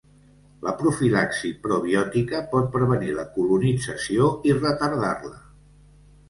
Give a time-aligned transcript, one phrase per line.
[0.67, 5.37] La profilaxi probiòtica pot prevenir la colonització i retardar-la.